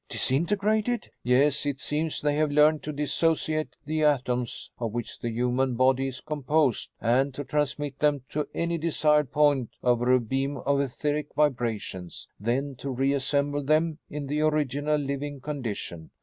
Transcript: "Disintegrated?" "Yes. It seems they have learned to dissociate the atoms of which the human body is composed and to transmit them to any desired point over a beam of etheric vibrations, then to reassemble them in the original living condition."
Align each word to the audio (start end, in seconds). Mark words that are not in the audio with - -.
"Disintegrated?" 0.09 1.11
"Yes. 1.21 1.63
It 1.63 1.79
seems 1.79 2.21
they 2.21 2.35
have 2.37 2.49
learned 2.49 2.81
to 2.81 2.91
dissociate 2.91 3.75
the 3.85 4.01
atoms 4.03 4.71
of 4.79 4.93
which 4.93 5.19
the 5.19 5.29
human 5.29 5.75
body 5.75 6.07
is 6.07 6.21
composed 6.21 6.89
and 6.99 7.35
to 7.35 7.43
transmit 7.43 7.99
them 7.99 8.23
to 8.29 8.47
any 8.55 8.79
desired 8.79 9.31
point 9.31 9.69
over 9.83 10.11
a 10.11 10.19
beam 10.19 10.57
of 10.57 10.79
etheric 10.81 11.35
vibrations, 11.35 12.27
then 12.39 12.73
to 12.77 12.89
reassemble 12.89 13.61
them 13.63 13.99
in 14.09 14.25
the 14.25 14.41
original 14.41 14.97
living 14.97 15.39
condition." 15.39 16.09